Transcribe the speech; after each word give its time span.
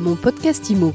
Mon 0.00 0.16
podcast 0.16 0.70
IMO. 0.70 0.94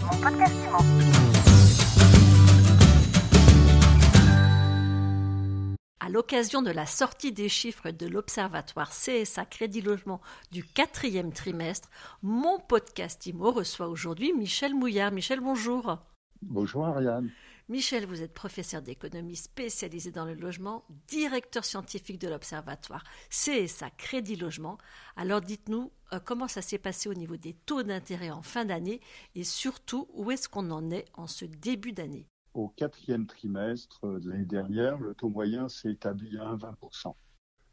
À 6.00 6.09
l'occasion 6.09 6.63
de 6.63 6.71
la 6.71 6.88
sortie 6.88 7.32
des 7.32 7.48
chiffres 7.48 7.92
de 7.92 8.07
l'Observatoire 8.07 8.89
CSA 8.89 9.46
Crédit 9.46 9.82
Logement 9.82 10.21
du 10.52 10.64
quatrième 10.64 11.32
trimestre, 11.32 11.89
mon 12.23 12.57
podcast 12.57 13.28
IMO 13.28 13.52
reçoit 13.52 13.89
aujourd'hui 13.89 14.34
Michel 14.34 14.73
Mouillard. 14.73 15.12
Michel, 15.12 15.40
bonjour. 15.40 16.00
Bonjour 16.42 16.88
Ariane. 16.88 17.30
Michel, 17.68 18.05
vous 18.05 18.21
êtes 18.21 18.34
professeur 18.34 18.84
d'économie 18.84 19.36
spécialisé 19.36 20.11
dans 20.11 20.25
le 20.25 20.36
logement, 20.36 20.86
directeur 21.07 21.65
scientifique 21.65 22.21
de 22.21 22.27
l'Observatoire 22.27 23.04
CSA 23.32 23.89
Crédit 23.97 24.36
Logement. 24.36 24.77
Alors 25.15 25.41
dites-nous 25.41 25.91
euh, 26.14 26.20
comment 26.23 26.47
ça 26.47 26.61
s'est 26.61 26.78
passé 26.78 27.09
au 27.09 27.15
niveau 27.15 27.38
des 27.38 27.54
taux 27.54 27.82
d'intérêt 27.82 28.29
en 28.29 28.43
fin 28.43 28.65
d'année 28.65 29.01
et 29.33 29.43
surtout 29.43 30.07
où 30.14 30.29
est-ce 30.29 30.47
qu'on 30.47 30.70
en 30.70 30.92
est 30.92 31.06
en 31.15 31.25
ce 31.25 31.46
début 31.46 31.92
d'année? 31.92 32.27
Au 32.53 32.67
quatrième 32.67 33.25
trimestre 33.25 34.20
de 34.20 34.29
l'année 34.29 34.45
dernière, 34.45 34.99
le 34.99 35.15
taux 35.15 35.29
moyen 35.29 35.67
s'est 35.67 35.93
établi 35.93 36.37
à 36.37 36.53
1,20%. 36.55 37.15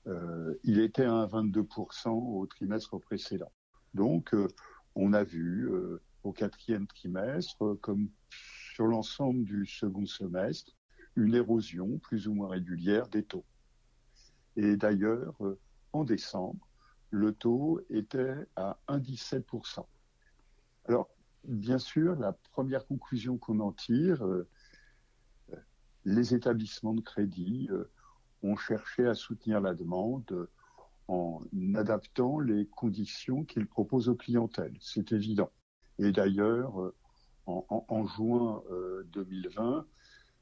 Euh, 0.07 0.59
il 0.65 0.81
était 0.81 1.05
à 1.05 1.27
1,22% 1.27 2.09
au 2.09 2.47
trimestre 2.47 2.99
précédent. 2.99 3.53
Donc, 3.93 4.33
euh, 4.33 4.49
on 4.95 5.13
a 5.13 5.23
vu 5.23 5.71
au 6.23 6.33
quatrième 6.33 6.87
trimestre, 6.87 7.77
comme 7.83 8.09
sur 8.75 8.87
l'ensemble 8.87 9.45
du 9.45 9.67
second 9.67 10.07
semestre 10.07 10.73
une 11.17 11.35
érosion 11.35 11.99
plus 11.99 12.27
ou 12.27 12.33
moins 12.33 12.49
régulière 12.49 13.07
des 13.09 13.23
taux. 13.23 13.45
Et 14.57 14.77
d'ailleurs, 14.77 15.35
euh, 15.45 15.59
en 15.93 16.05
décembre, 16.05 16.67
le 17.11 17.33
taux 17.33 17.81
était 17.91 18.35
à 18.57 18.79
1,17%. 18.89 19.87
Alors, 20.87 21.11
bien 21.45 21.79
sûr, 21.79 22.17
la 22.17 22.33
première 22.33 22.87
conclusion 22.87 23.37
qu'on 23.37 23.61
en 23.61 23.73
tire, 23.73 24.25
euh, 24.25 24.49
euh, 25.53 25.57
les 26.07 26.35
établissements 26.35 26.95
de 26.95 27.03
crédit 27.03 27.69
ont 28.43 28.57
cherché 28.57 29.07
à 29.07 29.15
soutenir 29.15 29.61
la 29.61 29.75
demande 29.75 30.49
en 31.09 31.43
adaptant 31.75 32.41
les 32.41 32.67
conditions 32.67 33.45
qu'ils 33.45 33.67
proposent 33.67 34.09
aux 34.09 34.17
clientèles. 34.17 34.77
C'est 34.81 35.13
évident. 35.13 35.53
Et 35.99 36.11
d'ailleurs, 36.11 36.93
en, 37.69 38.07
juin 38.07 38.63
2020, 39.13 39.79
euh, 39.79 39.83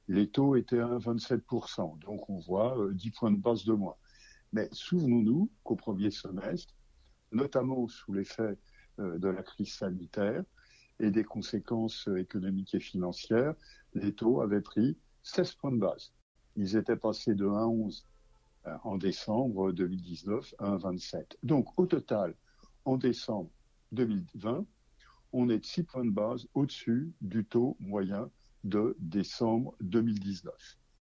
les 0.08 0.28
taux 0.28 0.56
étaient 0.56 0.80
à 0.80 0.98
27%. 0.98 1.98
Donc 2.00 2.28
on 2.28 2.38
voit 2.38 2.76
10 2.92 3.08
euh, 3.08 3.12
points 3.16 3.30
de 3.30 3.38
base 3.38 3.64
de 3.64 3.72
moins. 3.72 3.96
Mais 4.52 4.68
souvenons-nous 4.72 5.50
qu'au 5.62 5.76
premier 5.76 6.10
semestre, 6.10 6.74
notamment 7.32 7.86
sous 7.88 8.12
l'effet 8.12 8.58
euh, 8.98 9.18
de 9.18 9.28
la 9.28 9.42
crise 9.42 9.74
sanitaire 9.74 10.42
et 10.98 11.10
des 11.10 11.24
conséquences 11.24 12.08
économiques 12.16 12.74
et 12.74 12.80
financières, 12.80 13.54
les 13.94 14.12
taux 14.12 14.40
avaient 14.40 14.60
pris 14.60 14.98
16 15.22 15.54
points 15.54 15.72
de 15.72 15.78
base. 15.78 16.12
Ils 16.56 16.76
étaient 16.76 16.96
passés 16.96 17.34
de 17.34 17.46
1,11 17.46 18.04
en 18.84 18.98
décembre 18.98 19.72
2019 19.72 20.54
à 20.58 20.76
1,27. 20.76 21.36
Donc 21.42 21.78
au 21.78 21.86
total, 21.86 22.34
en 22.84 22.98
décembre 22.98 23.50
2020, 23.92 24.66
on 25.32 25.48
est 25.48 25.58
de 25.58 25.64
6 25.64 25.84
points 25.84 26.04
de 26.04 26.10
base 26.10 26.46
au-dessus 26.54 27.12
du 27.20 27.44
taux 27.44 27.76
moyen 27.80 28.30
de 28.64 28.96
décembre 28.98 29.74
2019. 29.80 30.54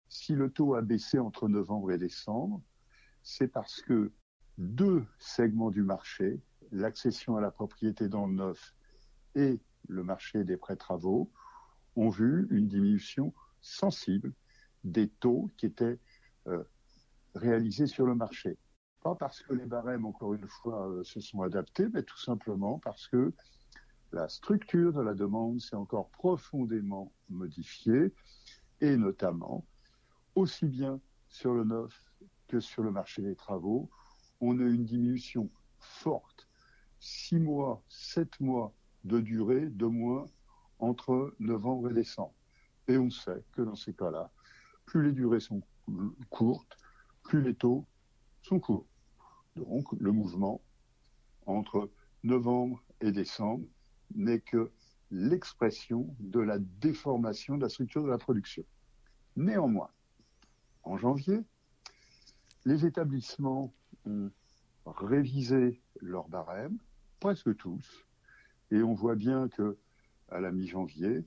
Si 0.09 0.35
le 0.35 0.51
taux 0.51 0.75
a 0.75 0.83
baissé 0.83 1.19
entre 1.19 1.49
novembre 1.49 1.93
et 1.93 1.99
décembre, 1.99 2.63
c'est 3.23 3.49
parce 3.49 3.81
que 3.83 4.13
deux 4.57 5.05
segments 5.19 5.71
du 5.71 5.83
marché, 5.83 6.41
l'accession 6.73 7.37
à 7.37 7.41
la 7.41 7.51
propriété 7.51 8.09
dans 8.09 8.27
le 8.27 8.35
neuf 8.35 8.75
et 9.35 9.61
le 9.89 10.03
marché 10.03 10.45
des 10.45 10.57
prêts 10.57 10.77
travaux, 10.77 11.31
ont 11.97 12.09
vu 12.09 12.47
une 12.51 12.69
diminution 12.69 13.33
sensible 13.61 14.33
des 14.85 15.09
taux 15.09 15.51
qui 15.57 15.67
étaient 15.67 15.99
euh, 16.47 16.63
réalisés 17.35 17.87
sur 17.87 18.07
le 18.07 18.15
marché. 18.15 18.57
Pas 19.03 19.15
parce 19.15 19.43
que 19.43 19.55
les 19.55 19.67
barèmes, 19.67 20.07
encore 20.07 20.35
une 20.35 20.49
fois, 20.49 20.89
euh, 20.89 21.05
se 21.05 21.21
sont 21.21 21.43
adaptés, 21.43 21.89
mais 21.93 22.03
tout 22.03 22.19
simplement 22.19 22.79
parce 22.79 23.09
que 23.09 23.33
la 24.13 24.29
structure 24.29 24.93
de 24.93 25.01
la 25.01 25.15
demande 25.15 25.61
s'est 25.61 25.77
encore 25.77 26.09
profondément 26.11 27.13
modifiée 27.29 28.13
et 28.81 28.97
notamment, 28.97 29.67
aussi 30.35 30.67
bien 30.67 31.01
sur 31.29 31.55
le 31.55 31.65
neuf 31.65 32.13
que 32.47 32.61
sur 32.61 32.83
le 32.83 32.91
marché 32.91 33.23
des 33.23 33.37
travaux, 33.37 33.91
on 34.41 34.59
a 34.61 34.63
une 34.63 34.85
diminution 34.85 35.51
forte, 35.79 36.49
six 37.01 37.39
mois, 37.39 37.83
sept 37.89 38.41
mois 38.41 38.73
de 39.05 39.21
durée 39.21 39.67
de 39.67 39.87
moins 39.87 40.27
entre 40.79 41.35
novembre 41.39 41.91
et 41.91 41.95
décembre. 41.95 42.35
Et 42.87 42.97
on 42.97 43.11
sait 43.11 43.45
que 43.53 43.63
dans 43.63 43.75
ces 43.75 43.93
cas-là, 43.93 44.31
plus 44.87 45.03
les 45.03 45.13
durées 45.13 45.41
sont 45.41 45.61
courtes, 46.31 46.77
plus 47.25 47.43
les 47.43 47.55
taux 47.55 47.87
sont 48.43 48.61
courts. 48.61 48.87
Donc 49.57 49.93
le 49.99 50.13
mouvement 50.13 50.63
entre 51.47 51.91
novembre 52.23 52.83
et 53.01 53.13
décembre 53.13 53.67
n'est 54.19 54.41
que 54.41 54.71
l'expression 55.11 56.15
de 56.21 56.41
la 56.41 56.59
déformation 56.59 57.57
de 57.57 57.63
la 57.63 57.69
structure 57.71 58.03
de 58.03 58.09
la 58.09 58.19
production. 58.19 58.65
Néanmoins, 59.37 59.91
en 60.83 60.99
janvier, 60.99 61.41
les 62.67 62.85
établissements 62.85 63.73
ont 64.05 64.31
révisé 64.87 65.81
leur 66.01 66.29
barème, 66.29 66.79
presque 67.21 67.57
tous, 67.57 68.07
et 68.71 68.83
on 68.83 68.95
voit 68.95 69.15
bien 69.15 69.49
que 69.49 69.79
à 70.31 70.41
la 70.41 70.53
mi-janvier, 70.53 71.25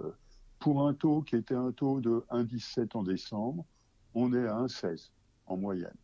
euh, 0.00 0.12
pour 0.58 0.86
un 0.86 0.92
taux 0.92 1.22
qui 1.22 1.36
était 1.36 1.54
un 1.54 1.72
taux 1.72 2.00
de 2.00 2.24
1,17 2.30 2.96
en 2.96 3.02
décembre, 3.02 3.64
on 4.14 4.34
est 4.34 4.46
à 4.46 4.58
1,16 4.58 5.10
en 5.46 5.56
moyenne. 5.56 5.96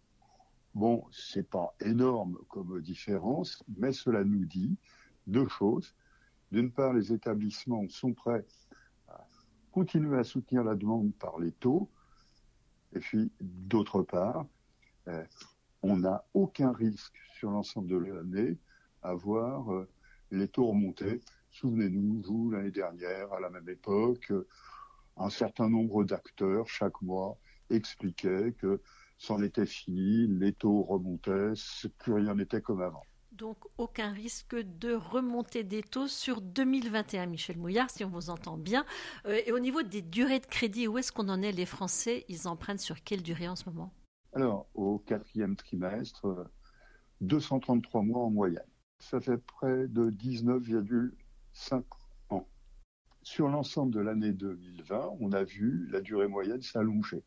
Bon, 0.74 1.04
c'est 1.10 1.48
pas 1.48 1.74
énorme 1.80 2.38
comme 2.48 2.80
différence, 2.80 3.62
mais 3.76 3.92
cela 3.92 4.24
nous 4.24 4.46
dit 4.46 4.78
deux 5.26 5.48
choses. 5.48 5.94
D'une 6.52 6.70
part, 6.70 6.92
les 6.92 7.14
établissements 7.14 7.88
sont 7.88 8.12
prêts 8.12 8.44
à 9.08 9.26
continuer 9.70 10.18
à 10.18 10.24
soutenir 10.24 10.62
la 10.62 10.74
demande 10.74 11.14
par 11.14 11.38
les 11.38 11.50
taux. 11.50 11.90
Et 12.94 12.98
puis, 12.98 13.32
d'autre 13.40 14.02
part, 14.02 14.44
euh, 15.08 15.24
on 15.82 15.96
n'a 15.96 16.26
aucun 16.34 16.70
risque 16.70 17.16
sur 17.38 17.50
l'ensemble 17.50 17.88
de 17.88 17.96
l'année 17.96 18.58
à 19.02 19.14
voir 19.14 19.72
euh, 19.72 19.88
les 20.30 20.46
taux 20.46 20.66
remonter. 20.66 21.22
Souvenez-nous, 21.50 22.20
vous, 22.20 22.50
l'année 22.50 22.70
dernière, 22.70 23.32
à 23.32 23.40
la 23.40 23.48
même 23.48 23.70
époque, 23.70 24.30
un 25.16 25.30
certain 25.30 25.70
nombre 25.70 26.04
d'acteurs, 26.04 26.69
chaque 26.69 27.00
mois, 27.00 27.38
expliquaient 27.70 28.52
que 28.58 28.82
c'en 29.16 29.42
était 29.42 29.64
fini, 29.64 30.26
les 30.26 30.52
taux 30.52 30.82
remontaient, 30.82 31.54
plus 31.96 32.12
rien 32.12 32.34
n'était 32.34 32.60
comme 32.60 32.82
avant. 32.82 33.04
Donc 33.42 33.58
aucun 33.76 34.12
risque 34.12 34.54
de 34.54 34.94
remontée 34.94 35.64
des 35.64 35.82
taux 35.82 36.06
sur 36.06 36.41
2021, 36.41 37.26
Michel 37.26 37.58
Mouillard, 37.58 37.91
si 37.91 38.04
on 38.04 38.08
vous 38.08 38.30
entend 38.30 38.56
bien. 38.56 38.84
Euh, 39.26 39.41
et 39.44 39.50
au 39.50 39.58
niveau 39.58 39.82
des 39.82 40.00
durées 40.00 40.38
de 40.38 40.47
crédit, 40.47 40.86
où 40.86 40.97
est-ce 40.97 41.10
qu'on 41.10 41.28
en 41.28 41.42
est 41.42 41.50
Les 41.50 41.66
Français, 41.66 42.25
ils 42.28 42.47
empruntent 42.47 42.78
sur 42.78 43.02
quelle 43.02 43.20
durée 43.20 43.48
en 43.48 43.56
ce 43.56 43.69
moment? 43.69 43.92
Alors, 44.32 44.69
au 44.75 45.00
quatrième 45.00 45.56
trimestre, 45.56 46.48
233 47.20 48.02
mois 48.02 48.22
en 48.22 48.31
moyenne. 48.31 48.62
Ça 49.00 49.20
fait 49.20 49.38
près 49.38 49.88
de 49.88 50.08
19,5 50.10 51.82
ans. 52.28 52.48
Sur 53.25 53.48
l'ensemble 53.48 53.92
de 53.92 53.98
l'année 53.98 54.31
2020, 54.31 55.16
on 55.19 55.32
a 55.32 55.42
vu 55.42 55.88
la 55.91 56.00
durée 56.00 56.28
moyenne 56.28 56.62
s'allonger. 56.62 57.25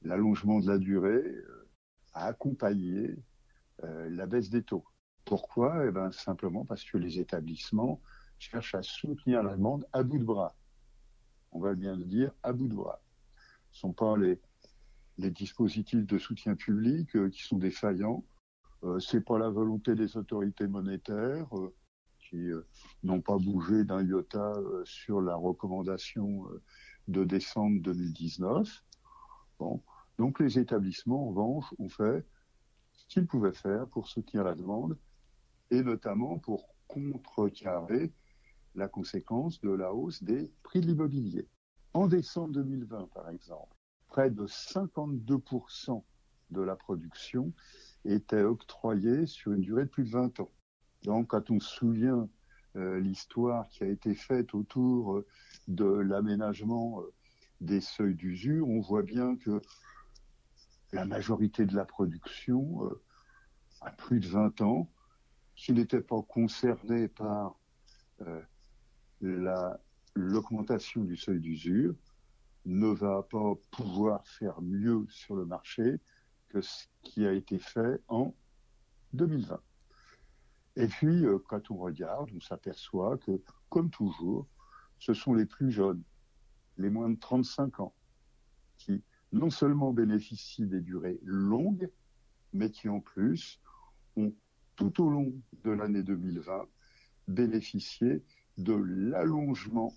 L'allongement 0.00 0.60
de 0.60 0.68
la 0.68 0.78
durée 0.78 1.10
euh, 1.10 1.68
a 2.14 2.24
accompagné 2.28 3.16
euh, 3.84 4.08
la 4.08 4.24
baisse 4.24 4.48
des 4.48 4.62
taux. 4.62 4.86
Pourquoi? 5.32 5.86
Eh 5.86 5.90
ben, 5.90 6.12
simplement 6.12 6.66
parce 6.66 6.84
que 6.84 6.98
les 6.98 7.18
établissements 7.18 8.02
cherchent 8.38 8.74
à 8.74 8.82
soutenir 8.82 9.42
la 9.42 9.56
demande 9.56 9.88
à 9.94 10.02
bout 10.02 10.18
de 10.18 10.24
bras. 10.24 10.54
On 11.52 11.58
va 11.58 11.74
bien 11.74 11.96
le 11.96 12.04
dire, 12.04 12.32
à 12.42 12.52
bout 12.52 12.68
de 12.68 12.74
bras. 12.74 13.00
Ce 13.70 13.78
ne 13.78 13.80
sont 13.80 13.92
pas 13.94 14.14
les, 14.18 14.38
dispositifs 15.16 16.04
de 16.04 16.18
soutien 16.18 16.54
public 16.54 17.16
euh, 17.16 17.30
qui 17.30 17.44
sont 17.44 17.56
défaillants. 17.56 18.26
Euh, 18.84 19.00
c'est 19.00 19.22
pas 19.22 19.38
la 19.38 19.48
volonté 19.48 19.94
des 19.94 20.18
autorités 20.18 20.66
monétaires 20.66 21.48
euh, 21.58 21.74
qui 22.28 22.50
euh, 22.50 22.66
n'ont 23.02 23.22
pas 23.22 23.38
bougé 23.38 23.84
d'un 23.84 24.02
iota 24.02 24.52
sur 24.84 25.22
la 25.22 25.34
recommandation 25.34 26.44
de 27.08 27.24
décembre 27.24 27.80
2019. 27.80 28.84
Bon. 29.58 29.82
Donc 30.18 30.40
les 30.40 30.58
établissements, 30.58 31.28
en 31.28 31.30
revanche, 31.30 31.74
ont 31.78 31.88
fait 31.88 32.22
ce 32.92 33.06
qu'ils 33.06 33.26
pouvaient 33.26 33.54
faire 33.54 33.86
pour 33.86 34.08
soutenir 34.08 34.44
la 34.44 34.54
demande 34.54 34.98
et 35.72 35.82
notamment 35.82 36.38
pour 36.38 36.68
contrecarrer 36.86 38.12
la 38.74 38.88
conséquence 38.88 39.60
de 39.62 39.70
la 39.70 39.94
hausse 39.94 40.22
des 40.22 40.52
prix 40.62 40.82
de 40.82 40.86
l'immobilier. 40.86 41.48
En 41.94 42.06
décembre 42.08 42.52
2020, 42.52 43.08
par 43.14 43.30
exemple, 43.30 43.74
près 44.06 44.30
de 44.30 44.46
52% 44.46 46.04
de 46.50 46.60
la 46.60 46.76
production 46.76 47.54
était 48.04 48.42
octroyée 48.42 49.26
sur 49.26 49.52
une 49.52 49.62
durée 49.62 49.84
de 49.84 49.90
plus 49.90 50.04
de 50.04 50.10
20 50.10 50.40
ans. 50.40 50.50
Donc, 51.04 51.28
quand 51.28 51.50
on 51.50 51.58
se 51.58 51.74
souvient 51.74 52.28
l'histoire 52.74 53.66
qui 53.70 53.82
a 53.84 53.86
été 53.86 54.14
faite 54.14 54.54
autour 54.54 55.22
de 55.68 55.84
l'aménagement 55.84 57.02
des 57.62 57.80
seuils 57.80 58.14
d'usure, 58.14 58.68
on 58.68 58.80
voit 58.80 59.02
bien 59.02 59.36
que 59.36 59.62
la 60.92 61.06
majorité 61.06 61.64
de 61.64 61.74
la 61.74 61.86
production 61.86 62.90
a 63.80 63.90
plus 63.90 64.20
de 64.20 64.28
20 64.28 64.60
ans, 64.60 64.90
qui 65.62 65.72
n'était 65.72 66.00
pas 66.00 66.20
concernée 66.22 67.06
par 67.06 67.56
l'augmentation 70.16 71.04
du 71.04 71.16
seuil 71.16 71.38
d'usure, 71.38 71.94
ne 72.64 72.88
va 72.88 73.22
pas 73.22 73.54
pouvoir 73.70 74.26
faire 74.26 74.60
mieux 74.60 75.06
sur 75.08 75.36
le 75.36 75.44
marché 75.44 76.00
que 76.48 76.60
ce 76.60 76.86
qui 77.04 77.24
a 77.24 77.32
été 77.32 77.60
fait 77.60 78.02
en 78.08 78.34
2020. 79.12 79.60
Et 80.74 80.88
puis, 80.88 81.24
euh, 81.24 81.38
quand 81.38 81.70
on 81.70 81.76
regarde, 81.76 82.30
on 82.34 82.40
s'aperçoit 82.40 83.16
que, 83.18 83.40
comme 83.68 83.90
toujours, 83.90 84.48
ce 84.98 85.14
sont 85.14 85.32
les 85.32 85.46
plus 85.46 85.70
jeunes, 85.70 86.02
les 86.76 86.90
moins 86.90 87.08
de 87.08 87.20
35 87.20 87.78
ans, 87.78 87.94
qui 88.78 89.04
non 89.30 89.50
seulement 89.50 89.92
bénéficient 89.92 90.66
des 90.66 90.80
durées 90.80 91.20
longues, 91.22 91.88
mais 92.52 92.68
qui 92.72 92.88
en 92.88 92.98
plus 92.98 93.60
ont 94.16 94.34
tout 94.90 95.04
au 95.04 95.10
long 95.10 95.32
de 95.64 95.70
l'année 95.70 96.02
2020 96.02 96.66
bénéficié 97.28 98.22
de 98.58 98.74
l'allongement 98.74 99.94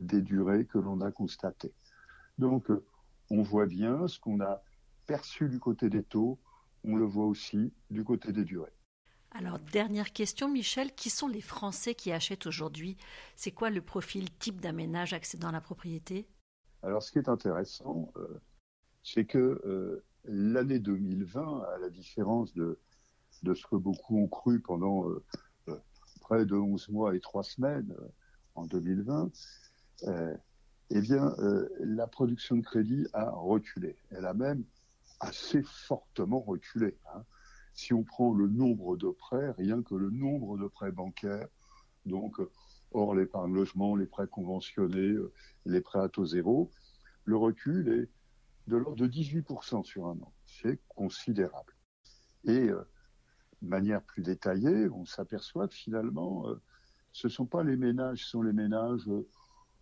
des 0.00 0.22
durées 0.22 0.66
que 0.66 0.78
l'on 0.78 1.00
a 1.00 1.10
constatées. 1.10 1.72
Donc, 2.38 2.70
euh, 2.70 2.84
on 3.30 3.42
voit 3.42 3.66
bien 3.66 4.08
ce 4.08 4.18
qu'on 4.18 4.40
a 4.40 4.62
perçu 5.06 5.48
du 5.48 5.58
côté 5.58 5.88
des 5.88 6.02
taux, 6.02 6.38
on 6.84 6.96
le 6.96 7.04
voit 7.04 7.26
aussi 7.26 7.72
du 7.90 8.04
côté 8.04 8.32
des 8.32 8.44
durées. 8.44 8.72
Alors, 9.30 9.58
dernière 9.58 10.12
question, 10.12 10.48
Michel, 10.48 10.94
qui 10.94 11.10
sont 11.10 11.26
les 11.26 11.40
Français 11.40 11.94
qui 11.94 12.12
achètent 12.12 12.46
aujourd'hui? 12.46 12.96
C'est 13.34 13.50
quoi 13.50 13.70
le 13.70 13.80
profil 13.80 14.30
type 14.30 14.60
d'un 14.60 14.72
ménage 14.72 15.12
accédant 15.12 15.48
à 15.48 15.52
la 15.52 15.60
propriété? 15.60 16.28
Alors, 16.82 17.02
ce 17.02 17.10
qui 17.10 17.18
est 17.18 17.28
intéressant, 17.28 18.12
euh, 18.16 18.40
c'est 19.02 19.24
que 19.24 19.38
euh, 19.38 20.04
l'année 20.24 20.78
2020, 20.78 21.62
à 21.62 21.78
la 21.78 21.90
différence 21.90 22.54
de, 22.54 22.78
de, 23.44 23.54
ce 23.54 23.66
que 23.66 23.76
beaucoup 23.76 24.18
ont 24.18 24.28
cru 24.28 24.60
pendant 24.60 25.06
près 26.20 26.46
de 26.46 26.56
11 26.56 26.88
mois 26.88 27.14
et 27.14 27.20
3 27.20 27.44
semaines 27.44 27.94
en 28.54 28.66
2020, 28.66 29.30
eh 30.90 31.00
bien, 31.00 31.34
euh, 31.38 31.68
la 31.80 32.06
production 32.06 32.56
de 32.56 32.62
crédit 32.62 33.06
a 33.12 33.30
reculé. 33.30 33.96
Elle 34.10 34.26
a 34.26 34.34
même 34.34 34.64
assez 35.20 35.62
fortement 35.62 36.40
reculé. 36.40 36.96
Hein. 37.14 37.24
Si 37.72 37.92
on 37.92 38.04
prend 38.04 38.32
le 38.32 38.46
nombre 38.46 38.96
de 38.96 39.08
prêts, 39.08 39.50
rien 39.52 39.82
que 39.82 39.94
le 39.94 40.10
nombre 40.10 40.58
de 40.58 40.68
prêts 40.68 40.92
bancaires, 40.92 41.48
donc 42.06 42.38
hors 42.92 43.14
l'épargne 43.14 43.52
logement, 43.52 43.96
les 43.96 44.06
prêts 44.06 44.28
conventionnés, 44.28 45.14
euh, 45.14 45.32
les 45.66 45.80
prêts 45.80 46.00
à 46.00 46.08
taux 46.08 46.26
zéro, 46.26 46.70
le 47.24 47.36
recul 47.36 47.88
est 47.88 48.70
de 48.70 48.76
l'ordre 48.76 48.96
de 48.96 49.08
18% 49.08 49.84
sur 49.84 50.06
un 50.06 50.12
an. 50.20 50.32
C'est 50.46 50.78
considérable. 50.88 51.74
Et 52.44 52.68
euh, 52.68 52.86
manière 53.62 54.02
plus 54.02 54.22
détaillée, 54.22 54.88
on 54.90 55.04
s'aperçoit 55.04 55.68
que 55.68 55.74
finalement, 55.74 56.46
ce 57.12 57.28
ne 57.28 57.32
sont 57.32 57.46
pas 57.46 57.62
les 57.62 57.76
ménages, 57.76 58.24
ce 58.24 58.30
sont 58.30 58.42
les 58.42 58.52
ménages 58.52 59.08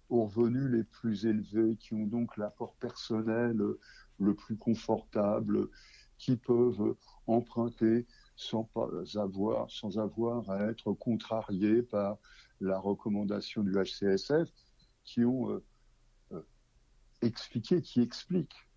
aux 0.09 0.27
revenus 0.27 0.71
les 0.71 0.85
plus 0.85 1.27
élevés, 1.27 1.77
qui 1.77 1.95
ont 1.95 2.07
donc 2.07 2.37
l'apport 2.37 2.75
personnel 2.77 3.61
le 4.19 4.35
plus 4.35 4.57
confortable, 4.57 5.69
qui 6.19 6.37
peuvent 6.37 6.95
emprunter 7.27 8.07
sans 8.37 8.69
avoir, 9.17 9.71
sans 9.71 9.99
avoir 9.99 10.49
à 10.51 10.65
être 10.65 10.93
contrariés 10.93 11.83
par 11.83 12.19
la 12.61 12.79
recommandation 12.79 13.63
du 13.63 13.73
HCSF, 13.73 14.49
qui 15.05 15.25
ont 15.25 15.51
euh, 15.51 15.65
euh, 16.33 16.47
expliqué, 17.23 17.83
qui 17.83 18.01
expliquent 18.01 18.69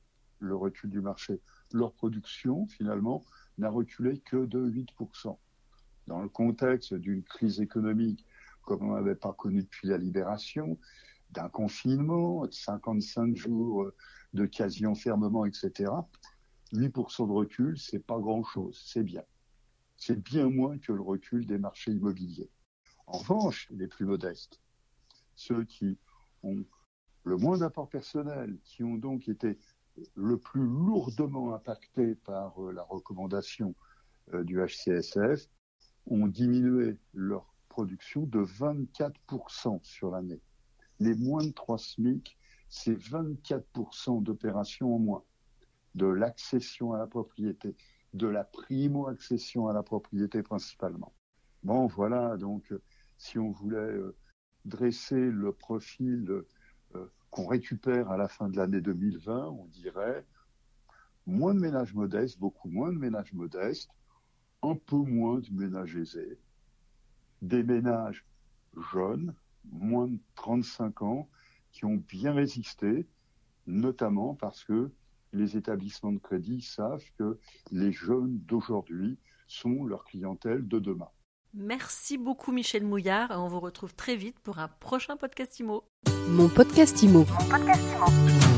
le 0.46 0.56
recul 0.56 0.90
du 0.90 1.02
marché. 1.02 1.42
Leur 1.74 1.94
production, 1.94 2.68
finalement, 2.68 3.24
n'a 3.58 3.70
reculé 3.70 4.20
que 4.20 4.46
de 4.46 4.70
8%. 4.70 5.38
Dans 6.08 6.22
le 6.22 6.30
contexte 6.30 6.94
d'une 6.94 7.24
crise 7.24 7.60
économique 7.62 8.26
comme 8.66 8.90
on 8.90 8.96
n'avait 8.96 9.16
pas 9.16 9.34
connu 9.34 9.64
depuis 9.64 9.88
la 9.88 9.98
libération, 9.98 10.78
d'un 11.32 11.50
confinement, 11.50 12.46
de 12.46 12.52
55 12.52 13.36
jours 13.36 13.92
de 14.34 14.46
quasi-enfermement, 14.46 15.46
etc., 15.46 15.92
8% 16.74 17.28
de 17.28 17.32
recul, 17.32 17.78
c'est 17.78 18.00
pas 18.00 18.20
grand-chose, 18.20 18.82
c'est 18.86 19.04
bien. 19.04 19.24
C'est 19.98 20.22
bien 20.22 20.50
moins 20.50 20.78
que 20.78 20.92
le 20.92 21.02
recul 21.02 21.46
des 21.46 21.58
marchés 21.58 21.92
immobiliers. 21.92 22.50
En 23.08 23.20
revanche, 23.20 23.68
les 23.72 23.88
plus 23.88 24.06
modestes, 24.06 24.60
ceux 25.36 25.64
qui 25.64 25.98
ont 26.44 26.66
le 27.24 27.38
moins 27.38 27.60
d'apport 27.60 27.90
personnel, 27.90 28.58
qui 28.64 28.84
ont 28.84 28.96
donc 28.96 29.30
été 29.30 29.58
le 30.16 30.38
plus 30.38 30.66
lourdement 30.66 31.54
impactés 31.54 32.16
par 32.16 32.62
euh, 32.64 32.72
la 32.72 32.84
recommandation 32.84 33.76
euh, 34.34 34.44
du 34.44 34.60
HCSF, 34.60 35.48
ont 36.08 36.28
diminué 36.28 36.98
leur 37.14 37.54
production 37.70 38.24
de 38.24 38.40
24% 38.40 39.84
sur 39.84 40.12
l'année 40.12 40.42
les 41.00 41.16
moins 41.16 41.44
de 41.44 41.52
3 41.52 41.78
SMIC, 41.78 42.38
c'est 42.70 42.96
24% 42.96 44.24
d'opérations 44.24 44.96
en 44.96 45.00
moins, 45.00 45.24
de 45.96 46.06
l'accession 46.06 46.94
à 46.94 46.98
la 46.98 47.08
propriété, 47.08 47.76
de 48.14 48.28
la 48.28 48.44
primo-accession 48.44 49.68
à 49.68 49.74
la 49.74 49.84
propriété 49.84 50.44
principalement. 50.44 51.14
Bon, 51.64 51.88
voilà, 51.88 52.38
donc 52.38 52.74
si 53.18 53.40
on 53.40 53.52
voulait 53.52 53.78
euh, 53.78 54.16
dresser 54.66 55.20
le 55.20 55.52
profil 55.52 56.26
euh, 56.30 56.48
qu'on 57.36 57.48
récupère 57.48 58.12
à 58.12 58.16
la 58.16 58.30
fin 58.30 58.48
de 58.48 58.56
l'année 58.56 58.80
2020, 58.80 59.48
on 59.50 59.66
dirait 59.66 60.26
moins 61.26 61.54
de 61.54 61.60
ménages 61.60 61.94
modestes, 61.94 62.40
beaucoup 62.40 62.70
moins 62.70 62.94
de 62.94 62.98
ménages 62.98 63.34
modestes, 63.34 63.90
un 64.64 64.76
peu 64.76 64.96
moins 64.96 65.40
de 65.40 65.52
ménages 65.52 65.98
aisés, 65.98 66.40
des 67.42 67.62
ménages 67.62 68.26
jeunes, 68.94 69.36
moins 69.70 70.08
de 70.08 70.18
35 70.36 71.02
ans 71.02 71.30
qui 71.74 71.84
ont 71.84 72.02
bien 72.08 72.32
résisté, 72.32 73.06
notamment 73.68 74.36
parce 74.36 74.64
que 74.64 74.90
les 75.34 75.58
établissements 75.58 76.14
de 76.14 76.20
crédit 76.20 76.62
savent 76.62 77.04
que 77.20 77.38
les 77.70 77.92
jeunes 77.92 78.40
d'aujourd'hui 78.46 79.20
sont 79.46 79.84
leur 79.84 80.06
clientèle 80.06 80.66
de 80.70 80.80
demain. 80.80 81.10
Merci 81.58 82.18
beaucoup 82.18 82.52
Michel 82.52 82.84
Mouillard. 82.84 83.30
On 83.32 83.48
vous 83.48 83.62
retrouve 83.62 83.96
très 83.96 84.18
vite 84.18 84.38
pour 84.42 84.60
un 84.60 84.68
prochain 84.68 85.16
podcast 85.16 85.58
IMO. 85.60 85.86
Mon 86.28 86.50
podcast 86.50 87.02
IMO. 87.02 87.20
Mon 87.20 87.48
podcast 87.48 87.82
IMO. 87.96 88.55